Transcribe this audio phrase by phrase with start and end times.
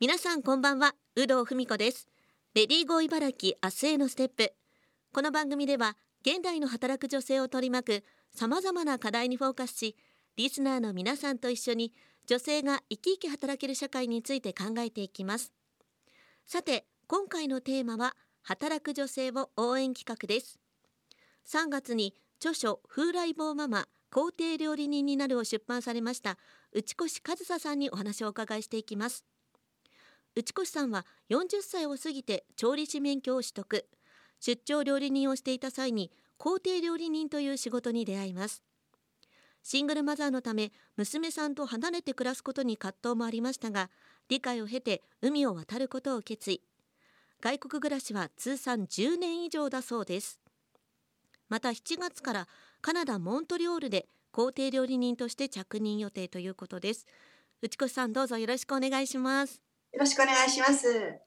[0.00, 2.06] 皆さんこんばんは有働文子です。
[2.54, 4.54] レディーゴー茨城明日へのステップ。
[5.12, 9.96] この番組では現代の働く女性を取り巻く様々な課題にフォーカスし
[10.36, 11.92] リスナーの皆さんと一緒に
[12.28, 15.52] 女性が生き生き働ける社会について考えていきます。
[16.46, 20.60] さて今回のテーマは働く女性を応援企画です。
[21.44, 26.38] 3月に著書風来坊ママ皇帝料理人になるを出版されました
[26.72, 29.24] 内越和沙さんにお話をお伺いしていきます。
[30.38, 33.88] 内越さんは40歳を過ぎて調理師免許を取得。
[34.38, 38.62] 出張料理人をしていた際に皇帝料理人という仕事に出会います。
[39.64, 43.90] シングルマザーのため娘さんと離れて暮らすことに葛藤もありましたが
[44.28, 46.62] 理解を経て海を渡ることを決意。
[47.40, 50.38] 外国暮らしは通算10年以上だそうです。
[51.48, 52.48] また7月から
[52.80, 57.06] カナダモントリオールで皇帝料理人として着任予定ということです。
[57.60, 59.67] 内越さんどうぞよろしくお願いします。
[59.92, 61.18] よろしくお願いします。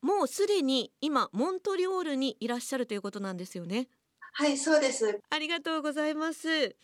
[0.00, 3.88] もうすでに今モントリオールにいらっしゃるということなんですよね。
[4.32, 5.20] はい、そうです。
[5.30, 6.76] ありがとうございます。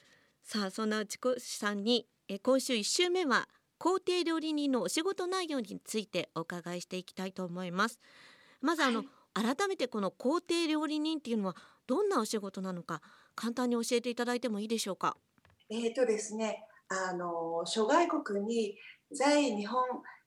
[0.43, 8.01] さあ、そんな内越さんにえ今週1週目は皇帝料理人のお仕事内容についてお伺いしていきたいと思います。
[8.63, 9.05] まずあの、
[9.35, 13.03] はい、改めてこの皇帝料理人っていうのはどんなお仕事なのか
[13.35, 15.17] 簡単に教えていただいてもいいでしょうか？
[15.69, 18.79] えっ、とですね、あの諸外国に
[19.13, 19.83] 在日本、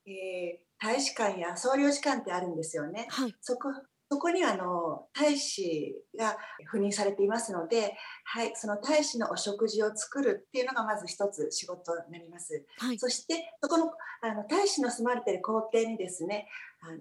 [0.06, 3.08] えー、大使館や総領事館ってあるんですよね。
[3.10, 3.70] はい、そこ
[4.10, 6.38] そこにあの大使が
[6.72, 12.66] 赴任されていますので、はい、その大使のお食事を作るっていうのがまず一つ仕事になります。
[12.78, 16.48] はい、そしてそこのあの大使の住まれている皇帝にですね、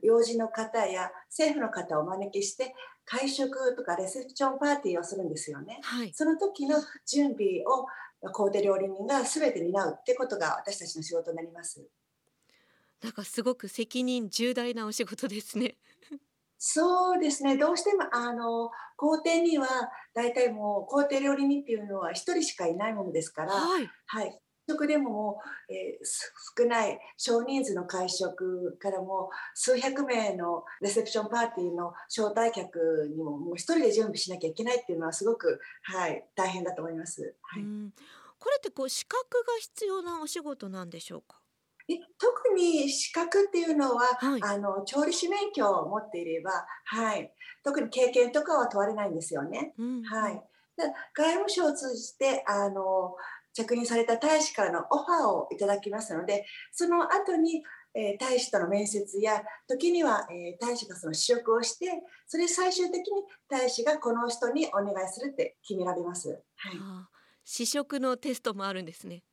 [0.02, 5.78] 要人の方や政府の方をお招きして会食とかレセプションパーティーをするんですよね。
[5.82, 7.86] はい、その時の準備を
[8.32, 11.86] 皇帝料理人が全て担うってことが私たちの仕事になります。
[13.02, 15.76] なんかすごく責任重大なお仕事ですね。
[16.58, 17.56] そうですね。
[17.56, 19.66] どうしてもあの皇帝には
[20.14, 37.34] 大体もう皇帝料理人っていうのは一人しかいないものですから、はい、はい、食でももう、えー、少ない少人数の会食からも数百名のレセプションパーティーの招待客にももう一人で準備しなきゃいけないっていうのはすごくはい大変だと思います。
[37.42, 37.62] はい、
[38.38, 41.38] これってこう資格が必要なお仕事なんでしょうか？
[42.18, 47.32] 特に資格っていうのは、はい、あの調理師免許を持っていれば、はい、
[47.64, 49.72] 特に経験とかは問われないんですよね。
[49.78, 50.42] うん、はい、
[51.14, 53.14] 外務省を通じてあの
[53.52, 57.62] 着任された大使からのオファーをいただきますのでその後に、
[57.94, 61.86] えー、大使との面接や時には、えー、大使がその試食をして
[62.26, 66.42] それ最終的に大使がこの人にお願いするって決められます。
[66.56, 66.72] はい、
[67.44, 69.24] 試食のテストもあるんですね。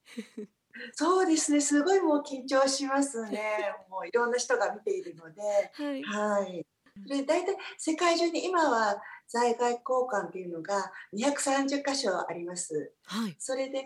[0.93, 3.73] そうですね、すごいもう緊張しますね。
[3.89, 5.41] もういろんな人が見ているので、
[5.73, 6.03] はい。
[6.03, 6.65] はい。
[7.07, 12.93] で、大体世界中に今は在外交換っていうのが230箇所あります。
[13.05, 13.35] はい。
[13.39, 13.85] それで、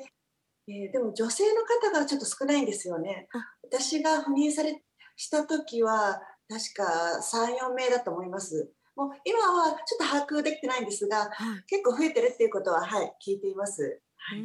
[0.67, 3.29] えー、でも女性の方がちょっと少ないんですよね。
[3.63, 4.83] 私が赴任され
[5.15, 8.71] した時は確か3、4名だと思います。
[8.95, 14.01] もう今はちょっと把握できてないんですが、はい、結構増えてるっていうことは、はい、聞いています。
[14.17, 14.39] はい、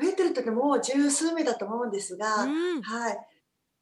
[0.00, 2.48] 増えてる時もう十数名だと思うんですが、う
[2.78, 3.18] ん、はい。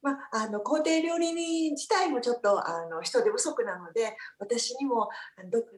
[0.01, 5.07] まあ、あの皇帝料理人自体もちょっとあの人手不足なので私にも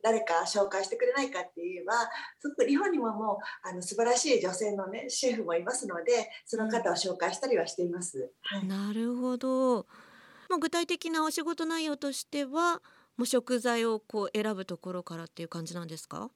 [0.02, 1.94] 誰か紹介してくれないかって言えば
[2.40, 3.38] すごく日本にももう
[3.70, 8.32] あの素晴らしい女性の、ね、シェフもいますのでその方を紹介したりはしています。
[8.42, 9.86] はい、なるほど、
[10.50, 12.82] まあ、具体的なお仕事内容としては
[13.18, 16.32] もう食材をこう選ぶところからっていう感じなんですか？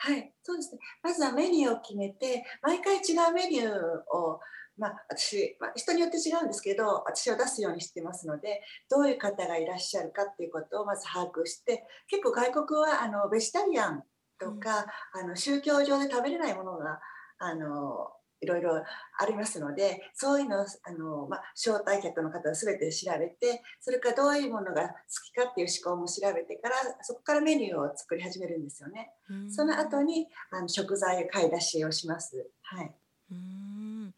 [0.00, 0.78] はい、そうですね。
[1.02, 3.72] まずはメニューを決めて、毎回違うメニュー
[4.16, 4.40] を、
[4.78, 14.04] まあ、私、まあ、人によって違うんですけど、私は出すようにしてますので、どういう方がいらっしゃるかっていうことをまず把握して、結構外国はあのベジタリアン
[14.38, 14.86] とか、
[15.16, 17.00] うん、あの宗教上で食べれないものが
[17.38, 29.10] あのいろいろありますのでそういうのをあの、まあ、招待客の方を全て調べてそれからどういうものが好きかっていう思考も調べてからそこからメニューを作り始めるんですよね。
[29.50, 32.48] その後にあの食材買い出しをします。
[32.62, 32.94] はい、
[33.32, 34.14] うん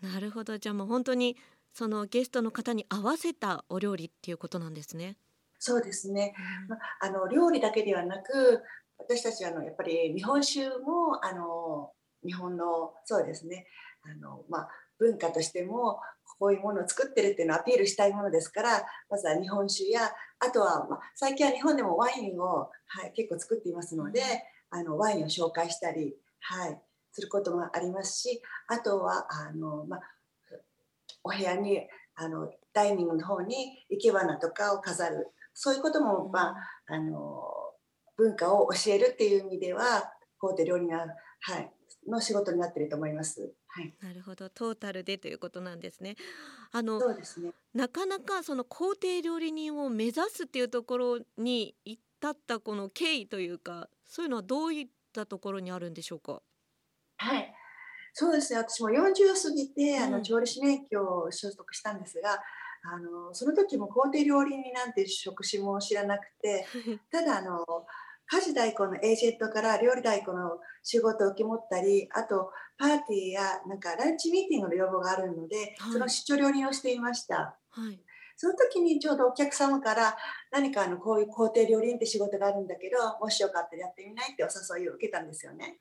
[0.00, 1.36] なるほどじゃあもう本当に
[1.72, 5.16] そのゲストの方に合わせたお料理っていうことなんですね。
[5.58, 6.34] そうですね、
[6.68, 8.62] まあの料理だけではなく
[8.98, 11.92] 私たちはあのやっぱり日本酒もあの
[12.24, 13.66] 日本のそうですね。
[14.04, 16.00] あの、まあ、文化としても
[16.38, 20.00] こういうものを作ってるっていうのをアピールしたいものですからまずは日本酒や
[20.38, 24.22] あとは、まあ、最近は日本でもワインを、はい、結構作っていますので
[24.70, 26.80] あのワインを紹介したり、はい、
[27.12, 30.00] することもありますしあとはあの、まあ、
[31.24, 31.80] お部屋に
[32.14, 37.42] あのダイニングの方に生け花とかを飾るそういうことも、まあ、あの
[38.16, 41.06] 文化を教えるっていう意味では法廷料理人は、
[41.40, 41.70] はい、
[42.08, 43.52] の仕事になっていると思います。
[43.68, 46.16] はい、なるほどトータルでということなんですね。
[46.72, 56.42] あのそうですねなかなかその皇帝料理人を目指すっていうところに至ったこの経緯というかそういうのはどういったところにあるんでしょうか？
[57.18, 57.54] はい
[58.14, 59.04] そうですね私も40を
[59.42, 62.42] 過ぎて、あの調理師免許を取得したんですが
[62.84, 66.66] あのその時も皇帝料理人なんて職種も知らなくて
[67.10, 67.64] ただあの
[68.32, 77.58] 家事代行のエージェントから料理代行の仕事を受け持ったりあとパーティーやなんかランチミーティングの要望があるので、はい、その出張料理をしていました。
[77.70, 78.00] はい
[78.34, 80.16] その時にちょうどお客様から
[80.50, 85.78] 何かあのこういう工程料理人って仕事があるんだけどもしよかったらやってみないってお誘いを受けたんですよね。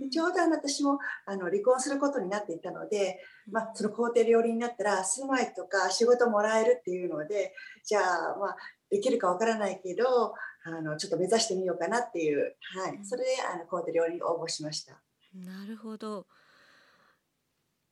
[0.00, 3.18] でちょうど私もあの離婚することになっていたので、
[3.50, 7.54] まあ、その工程料理になったら住まいとか仕事もらえるっていうので
[7.84, 8.56] じゃあまあ
[8.88, 10.34] できるかわからないけど
[10.66, 15.00] あのちょっと目指してみようかなっていう、はい、それであの工程料理に応募しました。
[15.34, 16.26] なるほど。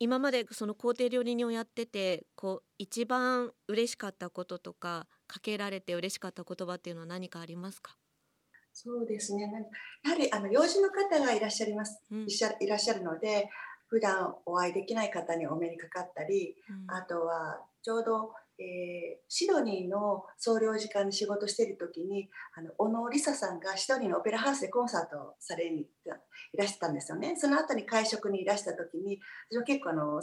[0.00, 7.96] 今までその工程料理人をやっててこう一番嬉しかったこととかかけられて嬉しかった言葉っていうのは何かありますか？
[8.72, 9.48] そうですね。
[10.02, 13.48] やはりあの養子の方がいらっしゃいます、うん、いらっしゃるので
[13.86, 27.34] 普段お会いできない方にお目にかかったり、うん、あとはちょうどえー、シドニーの総領事館で仕事している時にあの小野梨沙さんがシドニーのオペラハウスでコンサートをされにいらしてたんですよね。
[27.36, 29.18] その後に会食にいらした時に
[29.50, 30.20] 私も結構あの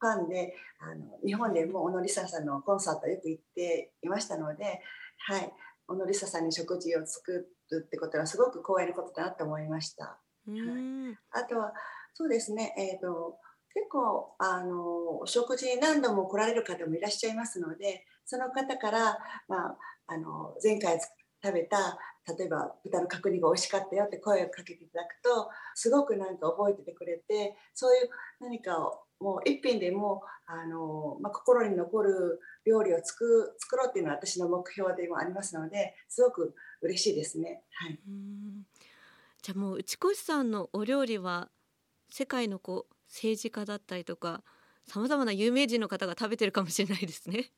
[0.00, 4.80] ファンであの日本でも小野梨沙さんのコンサートよく行っていましたので、
[5.26, 5.52] はい、
[5.86, 10.04] 小野梨沙さんに食事を作るってことはすごく光栄なことだなと思いました。
[10.04, 11.72] はい、あとは
[12.14, 13.38] そうですね、えーと
[13.74, 19.18] 結構あのお食事に何度も来られる方もいらっしゃいますのでその方から、
[19.48, 19.76] まあ、
[20.06, 20.98] あの前回
[21.42, 21.98] 食べた
[22.36, 28.10] 例えば豚の角煮が美味しかったよって声をかけていただくとすごくなんか覚えててくれてそういう
[28.40, 37.62] 何かをもう一品でもあの、まあ、心に残る料理を作作ろうっていうのは私の目標でもありますのですごく嬉しいですね。
[37.72, 37.98] はい、
[39.42, 41.48] じゃあもう内越さんのお料理は
[42.10, 44.42] 世界のこう政治家だったりとか
[44.86, 47.50] さまざまな有名人の方が食べてるかもしれないですね。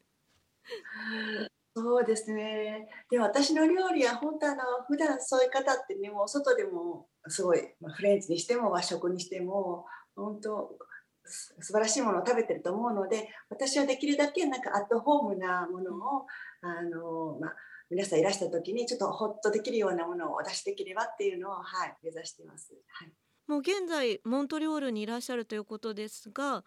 [1.75, 2.89] そうですね。
[3.11, 9.87] で私の料理は本当あの普段そういう方ってねもう外でもすごい、まあ、フレンチにしても和食にしても
[10.17, 10.77] 本当
[11.25, 16.27] 素晴らしいものを食べてると思うので私はできるだけなんかアットホームなものを
[16.63, 17.57] あの、まあ、
[17.89, 22.75] 皆さんいらした時にちょっとホッとできるようなものをお出しできればっていうのを、はい、目指しています。
[22.89, 23.13] はい
[23.51, 26.63] もう現在モントリオールにいらっしゃるということですが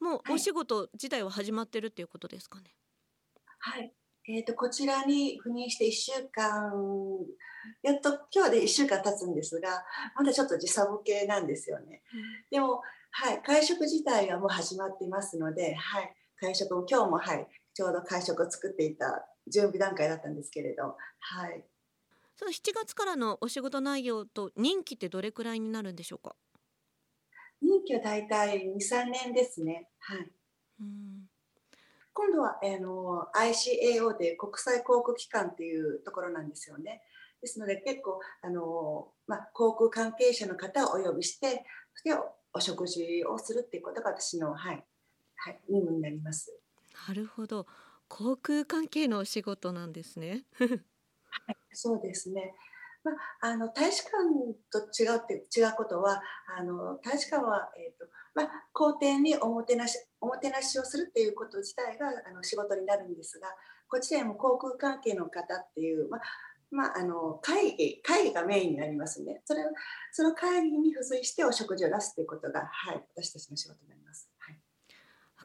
[0.00, 2.76] もうお仕事自体は始まってるっていうことですかね？
[3.58, 3.92] はい、
[4.28, 6.72] えーと、こちらに赴任して1週間
[7.82, 9.84] やっと今日で1週間経つんですが
[10.16, 12.04] まだちょっと時差ボケなんですよね。
[12.14, 12.22] うん、
[12.52, 21.64] でも、はい、会食自体はもう始まっていますので、はい、会食も今日も、はい、ちょうど会食を作っていた準備段階だったんですけれど、はい、
[22.36, 26.34] その7月からのお仕事内容と任期ってどれくらいになるんでしょうか？
[27.60, 29.88] 任期はだいたい23年ですね。
[30.00, 30.32] はい。
[30.80, 31.28] うん。
[32.14, 37.02] 今度はあの ICAO で国際航空機関っていうところなんですよね。
[37.40, 42.14] ですので結構あの、まあ、航空関係者の方をお呼びしてそして
[42.54, 44.84] お食事をするっていうことが私の、はい
[45.36, 46.56] はい、任務になります。
[47.08, 47.66] なるほど。
[48.08, 50.44] 航空関係のお仕事なんですね
[51.46, 52.54] はい、そうですね。
[53.04, 54.14] まあ、あの大使館
[54.70, 56.22] と違うって違うことは
[56.56, 63.48] あの大使館は、えーとまあ、皇帝におもてなしおもてなしをするっていうこと自体があの仕事になるんですが
[63.88, 66.20] こちらも航空関係の方っていう、まあ
[66.70, 69.62] まあ、あの会議会議がメインになりますねそれ
[70.12, 74.31] その会議に付随してお食事を出すということが、はい、私たちの仕事になります。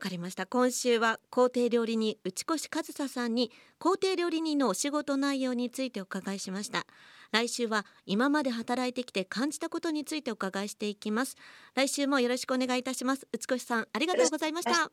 [0.08, 0.46] かりました。
[0.46, 6.86] 今週は皇帝料理人内越和沙さんに皇帝料理人のお仕事内容についてお伺いしました。
[7.32, 11.36] 来週は今まで働いてきて感じたことについてお伺いしていきます。
[11.76, 13.28] 来週もよろしくお願いいたします。
[13.34, 14.72] 内越さんありがとうございました。
[14.72, 14.90] あ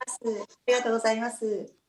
[0.66, 1.83] りがとうございます。